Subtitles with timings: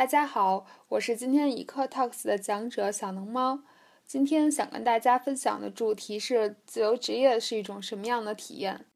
[0.00, 3.60] 大家好，我是今天一刻 Talks 的讲者小能猫。
[4.06, 8.86] 今天想跟大家分享的主题是自由职业是一种什么样的体验。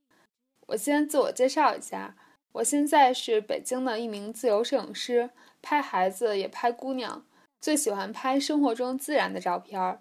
[0.69, 2.17] 我先自我介绍一下，
[2.53, 5.29] 我现在是北京的一名自由摄影师，
[5.61, 7.27] 拍孩子也拍姑娘，
[7.61, 10.01] 最喜欢拍生活中自然的照片。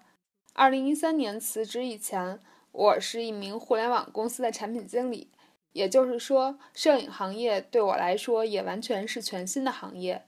[0.54, 2.40] 二零一三年辞职以前，
[2.72, 5.30] 我是一名互联网公司的产品经理，
[5.74, 10.24] 也就是说，摄影行业对我来说也完全是全新的行业。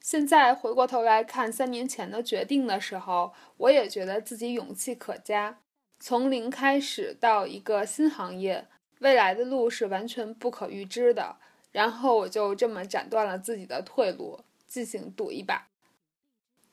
[0.00, 5.60] 现在回过头来看三年前的决定的时候，我也觉得自己勇气可嘉。
[5.98, 8.66] 从零开始到一个新行业，
[9.00, 11.36] 未来的路是完全不可预知的。
[11.70, 15.68] 然后我就这么斩断了自己的退路，进行赌一把。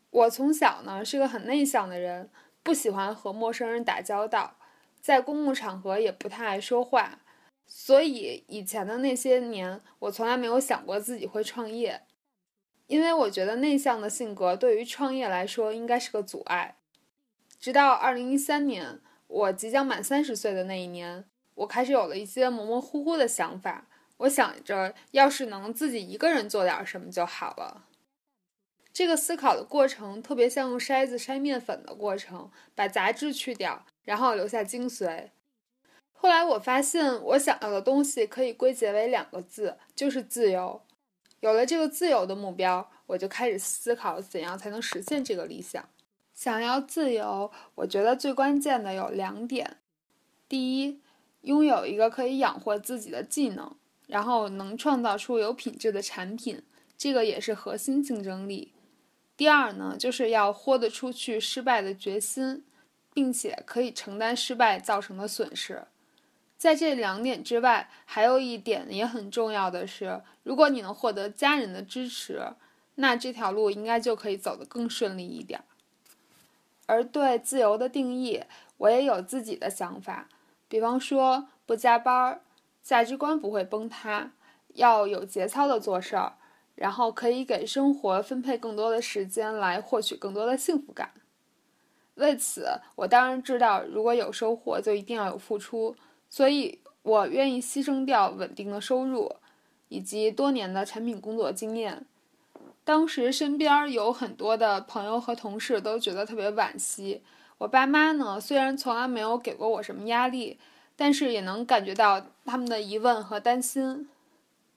[0.10, 2.32] 我从小呢是个很内向的人，
[2.64, 4.56] 不喜欢和陌生人打交道，
[5.02, 7.20] 在公共场合也不太爱说话，
[7.68, 12.02] 所以以前的那些年，我从来没有想过自己会创业。
[12.88, 16.78] 因为我觉得内向的性格对于创业来说应该是个阻碍。
[17.60, 23.88] 直到二零一三年，我即将满三十岁的那一年，我开始有了一些模模糊糊的想法。
[24.18, 27.86] 我想着，要是能自己一个人做点什么就好了。
[28.92, 35.30] 这个思考的过程特别像用筛子筛面粉的过程，把杂质去掉，然后留下精髓。
[36.14, 40.82] 后来我发现，我想要的东西可以归结为两个字，就是自由。
[41.42, 45.88] 有了这个自由的目标，我就开始思考怎样才能实现这个理想。
[46.34, 49.78] 想要自由，我觉得最关键的有两点：
[50.48, 51.02] 第一，
[51.42, 53.76] 拥有一个可以养活自己的技能，
[54.08, 56.62] 然后能创造出有品质的产品，
[56.98, 58.74] 这个也是核心竞争力；
[59.36, 62.64] 第二呢，就是要豁得出去失败的决心，
[63.14, 65.86] 并且可以承担失败造成的损失。
[66.58, 72.42] 在这两点之外，还有一点也很重要的是，如果你能获得家人的支持，
[72.96, 75.62] 那这条路应该就可以走得更顺利一点。
[76.88, 78.44] 而对自由的定义，
[78.78, 80.28] 我也有自己的想法。
[80.68, 82.42] 比方说，不加班，
[82.82, 84.32] 价值观不会崩塌，
[84.74, 86.38] 要有节操的做事儿，
[86.74, 91.12] 然后可以给生活分配更多的时间来获取更多的幸福感。
[92.16, 95.96] 为此，我当然知道，如果有收获，就一定要有付出。
[96.30, 99.36] 所以，我愿意牺牲掉稳定的收入，
[99.90, 102.06] 以及多年的产品工作经验。
[102.84, 107.22] 当时身边有很多的朋友和同事都觉得特别惋惜。
[107.58, 110.58] 我爸妈呢，虽然从来没有给过我什么压力，
[110.96, 114.10] 但是也能感觉到他们的疑问和担心。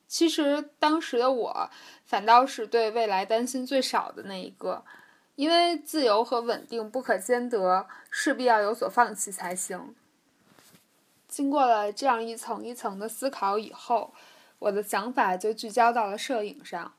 [0.07, 1.69] 其实当时的我，
[2.03, 4.83] 反倒是对未来担心最少的那一个，
[5.35, 9.95] 因为自由和稳定不可兼得，势必要有所放弃才行。
[11.31, 14.13] 经过了这样一层一层的思考以后，
[14.59, 16.93] 我的想法就聚焦到了摄影上。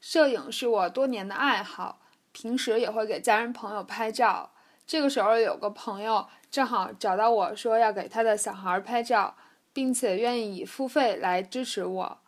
[0.00, 2.00] 摄影是我多年的爱好，
[2.30, 4.52] 平时也会给家人朋友拍照。
[4.86, 9.36] 这个时候有个朋友正好找到我说要给他的小孩拍照，
[9.72, 12.18] 并且愿意以付费来支持我。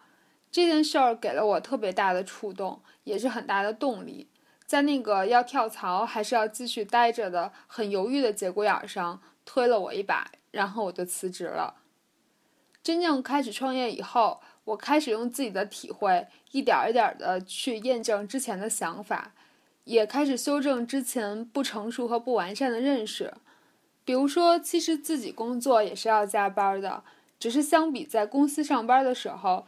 [0.50, 4.28] 这件事儿给了我特别大的触动，也是很大的动力。
[4.66, 10.32] 在那个要跳槽还是要继续待着的很犹豫的节骨眼上，推了我一把。
[10.54, 11.74] 然后我就辞职了。
[12.82, 19.34] 真正开始创业以后，我开始用自己的体会，一点一点的去验证之前的想法，
[19.84, 23.34] 也开始修正之前不成熟和不完善的认识。
[24.04, 27.02] 比如说，其实自己工作也是要加班的，
[27.38, 29.66] 只是相比在公司上班的时候，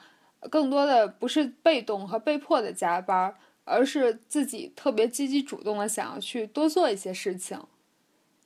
[0.51, 7.59] 更多的不是被动和被迫的加班，而是自己特别积极主动的想要去多做一些事情。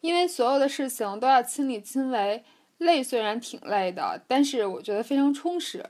[0.00, 2.44] 因为所有的事情都要亲力亲为，
[2.78, 5.84] 累虽然挺累的，但是我觉得非常充实。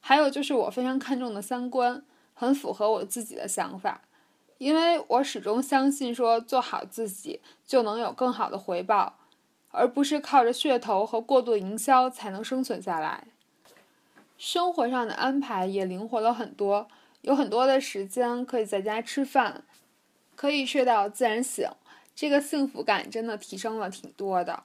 [0.00, 4.02] 还有就是我非常看重的三观，很符合我自己的想法。
[4.58, 9.18] 因为我始终相信说做好自己就能有更好的回报，
[9.70, 13.24] 而不是靠着噱头和过度营销才能生存下来。
[14.38, 16.88] 生活上的安排也灵活了很多，
[17.22, 19.64] 有很多的时间可以在家吃饭，
[20.34, 21.68] 可以睡到自然醒。
[22.14, 24.62] 这个幸福感真的提升了挺多的，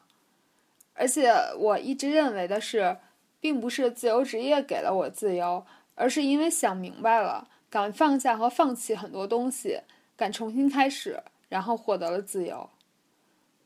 [0.93, 2.97] 而且我一直认为的是，
[3.39, 5.65] 并不是自由职业给了我自由，
[5.95, 9.81] 而是因为想明白了，敢放下和放弃很多东西，
[10.15, 12.69] 敢重新开始，然后获得了自由。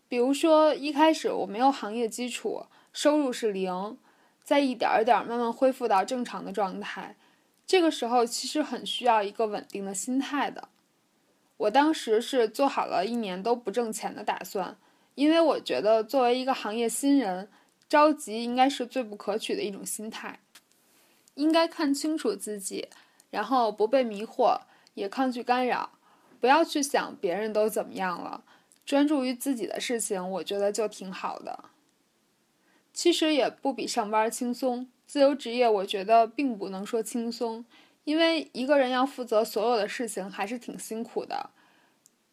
[0.08, 3.98] 比如说，一开始我没有行业基础，收入是零，
[4.44, 7.16] 在一点一点儿慢慢恢复到正常的状态，
[7.66, 10.70] 这个时候其实很需要一个稳定的心态的。
[11.64, 14.78] 我当时是做好了一年都不挣钱的打算，
[15.16, 17.50] 因为我觉得作为一个行业新人，
[17.88, 20.40] 着急应该是最不可取的一种心态，
[21.36, 22.90] 应该看清楚自己，
[23.30, 24.60] 然后不被迷惑，
[24.96, 25.92] 也抗拒干扰，
[26.42, 28.44] 不要去想别人都怎么样了，
[28.86, 31.64] 专注于自己的事情，我觉得就挺好的。
[32.92, 37.64] 其实也不比上班轻松，自由职业我觉得并不能说轻松，
[38.04, 41.50] 因为一个人要负责所有的事情还是挺辛苦的。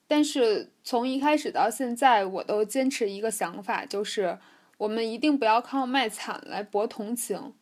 [0.07, 4.39] 但是从一开始到现在，我都坚持一个想法，就是
[4.79, 7.55] 我们一定不要靠卖惨来博同情。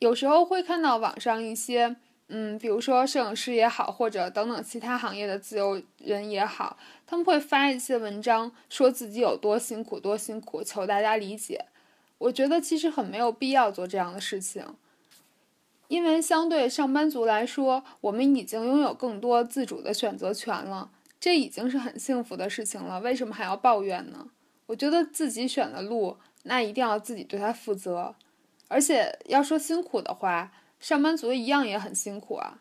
[0.00, 1.96] 有时候会看到网上一些，
[2.28, 6.76] 嗯，比如说摄影师也好，或者等等其他行业的自由人也好，
[7.06, 11.64] 他们会发一些文章，说自己有多辛苦，多辛苦，求大家理解。
[12.18, 14.62] 我觉得其实很没有必要做这样的事情，
[15.94, 22.98] 因为相对上班族来说，我们已经拥有更多自主的选择权了，这已经是很幸福的事情了。
[22.98, 24.28] 为什么还要抱怨呢？
[24.66, 28.16] 我觉得自己选的路，那一定要自己对它负责。
[28.66, 30.50] 而且要说辛苦的话，
[30.80, 32.58] 上班族一样也很辛苦啊。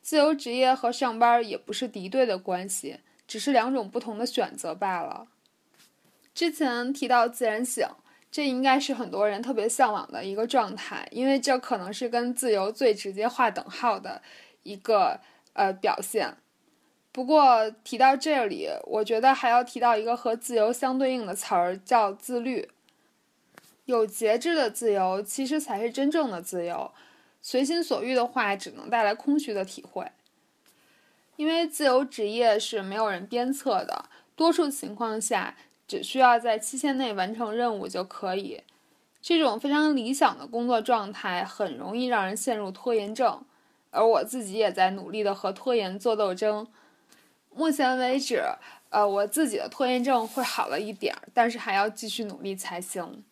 [0.00, 5.26] 自由职业和上班也不是敌对的关系，只是两种不同的选择罢了。
[6.32, 7.84] 之前提到自然醒。
[8.36, 14.20] 这应该是很多人特别向往的一个状态，因为这可能是跟自由最直接划等号的
[14.62, 15.18] 一个
[15.54, 16.36] 呃表现。
[17.12, 22.68] 不过提到这里，我觉得还要提到一个和自由相对应的词儿，叫自律。
[23.86, 26.92] 有节制的自由其实才是真正的自由，
[27.40, 30.06] 随心所欲的话只能带来空虚的体会。
[31.36, 35.56] 因为自由职业是没有人鞭策的，多数情况下。
[35.86, 38.62] 只需要在期限内完成任务就可以，
[39.20, 43.44] 这种非常理想的工作状态很容易让人陷入拖延症，
[43.90, 46.66] 而我自己也在努力的和拖延做斗争。
[47.54, 48.42] 目前为止，
[48.90, 53.24] 呃，我自己的拖延症会好了一点儿，但是还要继续努力才行。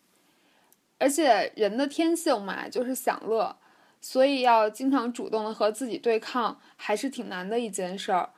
[0.97, 3.55] 而且人的天性嘛，就是享乐，
[4.01, 8.29] 所以要经常主动的和自己对抗，还是挺难的一件事儿。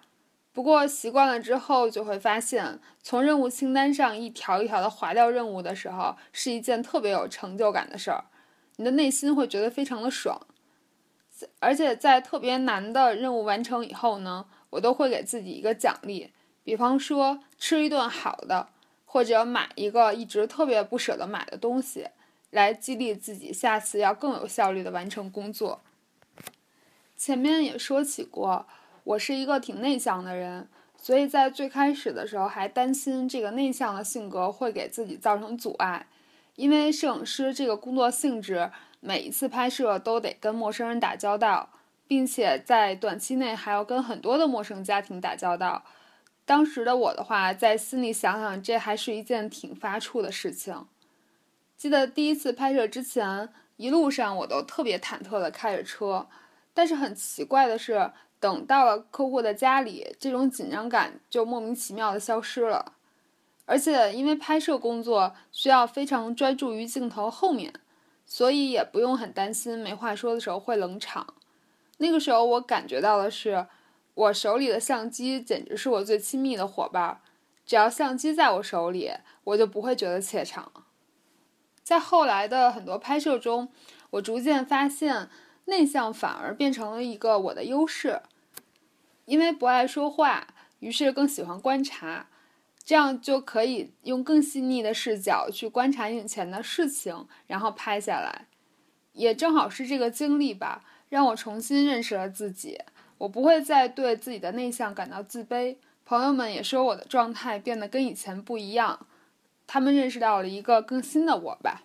[0.57, 8.23] 不过习惯了之后，就会发现从任务清单上一条一条的划掉任务的时候，是一件特别有成就感的事儿。
[8.77, 10.47] 你的内心会觉得非常的爽，
[11.59, 16.33] 而且在特别难的任务完成以后呢，我都会给自己一个奖励，
[16.63, 18.69] 比方说吃一顿好的，
[19.05, 22.07] 或者买一个一直特别不舍得买的东西，
[22.49, 25.83] 来激励自己下次要更有效率的完成工作。
[27.15, 28.65] 前面也说起过。
[29.07, 30.67] 我是一个挺内向的人，
[30.97, 36.07] 所以在最开始的时候还担心这个内向的性格会给自己造成阻碍，
[36.55, 38.69] 因为摄影师这个工作性质，
[38.99, 41.69] 每一次拍摄都得跟陌生人打交道，
[42.05, 45.85] 并且在短期内还要跟很多的陌生家庭打交道。
[46.43, 50.85] 当时的我的话，在心里想想，这还是一件挺发怵的事情。
[51.77, 56.27] 记得第一次拍摄之前，一路上我都特别忐忑的开着车，
[56.73, 58.11] 但是很奇怪的是。
[58.39, 62.93] 等到了客户的家里，这种紧张感就莫名其妙的消失了。
[63.65, 67.73] 而且因为拍摄工作需要非常专注于镜头后面，
[68.25, 71.33] 所以也不用很担心没话说的时候会冷场。
[71.97, 73.65] 那个时候我感觉到的是，
[74.13, 77.19] 我手里的相机简直是我最亲密的伙伴。
[77.65, 79.11] 只要相机在我手里，
[79.43, 80.71] 我就不会觉得怯场。
[81.83, 83.69] 在后来的很多拍摄中，
[84.11, 85.29] 我逐渐发现。
[85.67, 88.21] 内向反而变成了一个我的优势，
[89.25, 90.47] 因为不爱说话，
[90.79, 92.27] 于是更喜欢观察，
[92.85, 98.47] 这样就可以用更细腻的视角去观察眼前的事情，然后拍下来。
[99.11, 102.79] 也正好是这个经历吧，让我重新认识了自己。
[103.17, 109.05] 我不会再对自己的内向感到自卑，朋友们也说我的状态变得跟以前不一样，
[109.67, 111.83] 他们认识到了一个更新的我吧。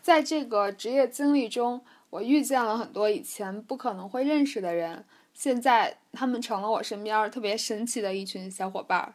[0.00, 1.82] 在这个职业经历中。
[2.10, 9.14] 我遇见了很多以前不可能会认识的人，现在他们成了我身边特别神奇的一群小伙伴儿。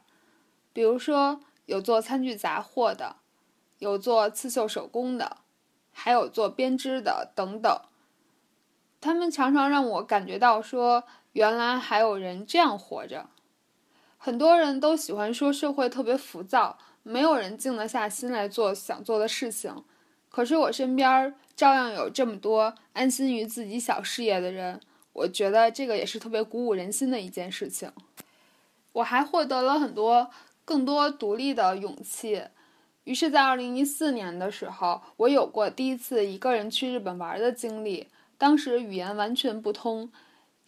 [0.72, 3.18] 比如说，有做餐具杂货的，
[3.80, 5.38] 有做刺绣手工的，
[5.92, 7.82] 还有做编织的等等。
[9.02, 13.30] 他们常常让我感觉到说，原来还有人这样活着。
[14.18, 19.84] 很多人都喜欢说社会特别浮躁，没有人静得下心来做想做的事情。
[20.36, 24.82] 可是我身边照样有这么多安心于自己小事业的人，
[25.14, 27.90] 我觉得这个也是特别鼓舞人心的一件事情。
[28.92, 30.30] 我还获得了很多
[30.66, 32.44] 更多独立的勇气。
[33.06, 38.08] 于是，在二零一四年的时候，我有过第一次一个人去日本玩的经历。
[38.38, 40.12] 当时语言完全不通，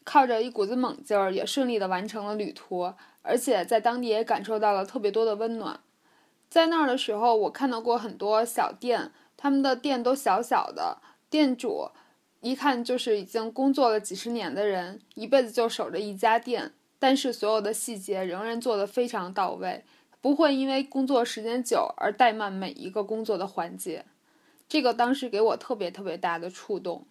[0.06, 5.82] 靠着一股子猛劲儿，也顺利的完成了旅途，而且在当地也感受到了特别多的温暖。
[6.50, 9.12] 在那儿的时候，我看到过很多小店。
[9.38, 10.98] 他们的店都小小的，
[11.30, 11.92] 店主
[12.42, 19.86] 一看就是已经工作了几十年的人，一辈子就守着一家店，但是所有的细节仍然做得非常到位，
[20.20, 24.06] 不会因为工作时间久而怠慢每一个工作的环节。
[24.68, 27.06] 这个当时给我特别特别大的触动。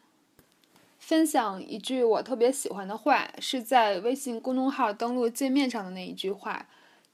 [0.99, 6.66] 分享一句我特别喜欢的话，是在微信公众号登录界面上的那一句话，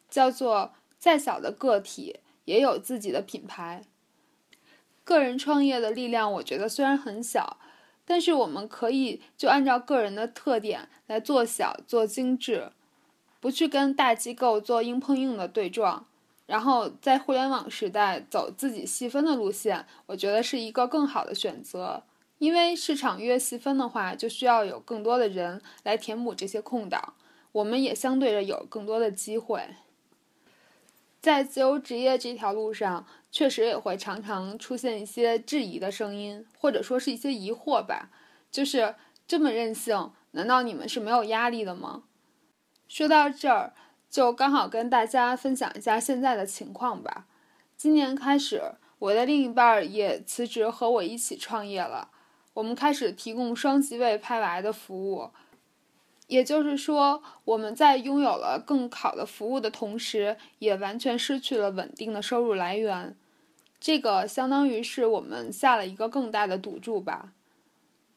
[0.08, 3.84] 叫做“再小的个体也有自己的品牌”。
[5.04, 7.58] 个人创业的力量，我觉得虽然很小，
[8.04, 12.70] 但是我们可以就按照个人的特点来做小、做精致，
[13.40, 16.06] 不去跟大机构做硬碰硬的对撞。
[16.46, 22.02] 然后在互联网时代走自己细分的路线，我觉得是一个更好的选择。
[22.38, 27.14] 因为市场越细分的话，就需要有更多的人来填补这些空档，
[27.52, 29.62] 我们也相对着有更多的机会。
[31.22, 38.10] 在自由职业这条路上，确实也会常常出现一些质疑的声音，或者说是一些疑惑吧。
[38.50, 42.02] 就是这么任性，难道你们是没有压力的吗？
[42.86, 43.72] 说到这儿。
[44.10, 47.24] 就刚好跟大家分享一下现在的情况吧。
[47.78, 48.60] 今年开始，
[48.98, 52.10] 我的另一半也辞职和我一起创业了。
[52.52, 55.30] 我们开始提供双机位拍娃的服务，
[56.32, 63.14] 也就是说，我们在拥有了更好的服务的同时，也完全失去了稳定的收入来源。
[63.78, 67.34] 这个相当于是我们下了一个更大的赌注吧。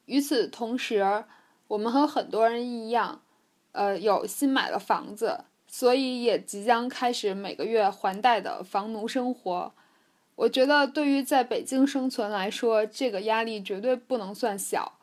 [0.06, 1.24] 与此同时，
[1.68, 3.20] 我们和很多人一样，
[3.72, 5.44] 呃，有新买了房子。
[5.68, 9.74] 所以也即将开始每个月还贷的房奴生活，
[10.36, 14.95] 我觉得对于在北京生存来说，这个压力绝对不能算小，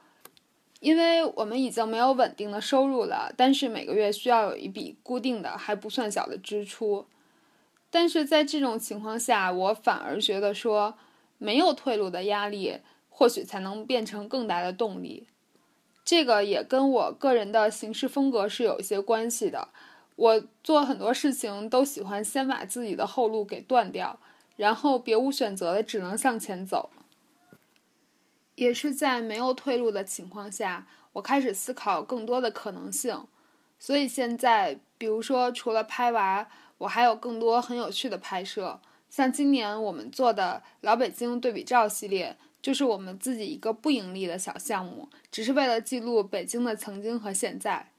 [0.84, 7.06] 因为我们已经没有稳定的收入了，但是每个月需要有一笔固定的还不算小的支出，
[7.90, 10.96] 但是在这种情况下，我反而觉得说
[11.38, 15.26] 没有退路的压力，或许才能变成更大的动力，
[16.04, 19.70] 这个也跟我个人的行事风格是有一些关系的。
[20.18, 24.20] 我做很多事情都喜欢先把自己的后路给断掉，
[24.58, 26.90] 然后别无选择的只能向前走。
[28.56, 33.26] 也是在没有退路的情况下，我开始思考更多的可能性。
[33.80, 38.80] 所以现在，比如说除了拍娃，我还有更多很有趣的拍摄。
[39.10, 47.92] 像今年我们做的老北京对比照系列，就是我们自己一个不盈利的小项目，只是为了记录北京的曾经和现在。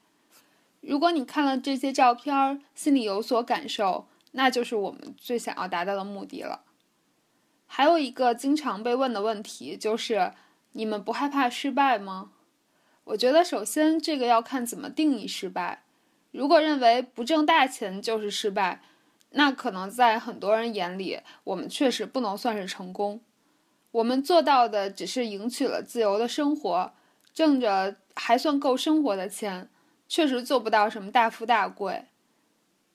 [0.81, 6.63] 如果你看了这些照片，心里有所感受，那就是我们最想要达到的目的了。
[7.65, 10.33] 还有一个经常被问的问题就是：
[10.77, 12.31] 你们不害怕失败吗？
[13.05, 15.83] 我觉得首先这个要看怎么定义失败。
[16.31, 18.81] 如果认为不挣大钱就是失败，
[19.29, 23.21] 那可能在很多人眼里，我们确实不能算是成功。
[23.91, 26.91] 我们做到的只是赢取了自由的生活，
[27.33, 29.69] 挣着还算够生活的钱。
[30.09, 32.05] 确实做不到什么大富大贵，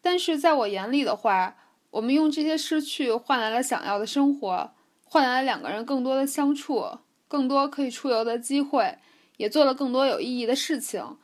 [0.00, 1.56] 但是在我眼里的话，
[1.90, 4.72] 我们用这些失去换来了想要的生活，
[5.02, 6.98] 换来了两个人更多的相处，
[7.30, 8.98] 更多可以出游的机会，
[9.36, 11.16] 也做了更多有意义的事情，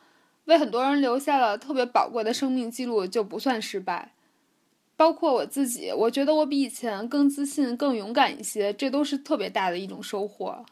[0.45, 4.13] 为很多人留下了特别宝贵的生命记录，就不算失败。
[4.95, 10.65] 包括我自己，我觉得我比以前更自信、更勇敢一些，这都是特别大的一种收获。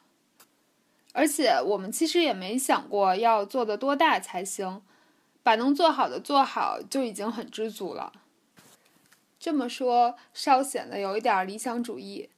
[1.12, 4.82] 而且我们其实也没想过要做的多大才行。
[5.44, 8.12] 把能做好的做好就已经很知足了。
[9.40, 12.30] 这么说稍显得有一点理想主义，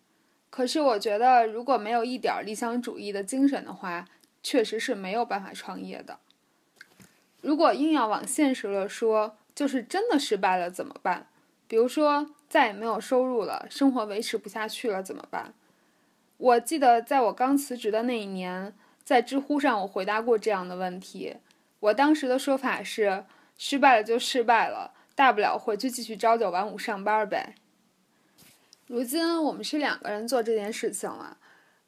[0.58, 4.08] 可是我觉得如果没有一点理想主义的精神的话，
[4.42, 6.18] 确实是没有办法创业的。
[7.42, 11.28] 如果硬要往现实了说，就是真的失败了怎么办？
[11.68, 15.54] 比如说再也没有收入了，生活维持不下去了怎么办？
[16.38, 18.74] 我记得在我刚辞职的那一年，
[19.04, 21.36] 在知乎上我回答过这样的问题。
[21.82, 23.26] 我当时的说法是：
[23.60, 27.54] 失败了就失败了，大不了回去继续朝九晚五上班呗。
[28.88, 31.38] 如今我们是两个人做这件事情了，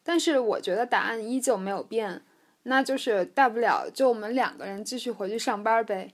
[0.03, 2.21] 但是我觉得答案依旧没有变，
[2.63, 6.13] 那就是大不了就我们两个人继续回去上班呗。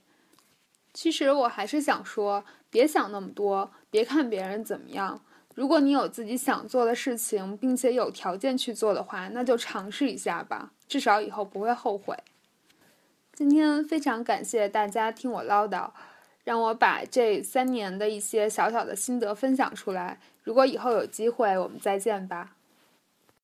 [0.94, 5.20] 其实我还是想说，别想那么多，别看别人怎么样。
[5.54, 12.16] 如果你有自己想做的事情，并且有条件去做的话，那就尝试一下吧，至少以后不会后悔。
[13.32, 15.90] 今天非常感谢大家听我唠叨，
[16.44, 20.20] 让我把这三年的一些小小的心得分享出来。
[20.46, 22.54] 如果以后有机会，我们再见吧。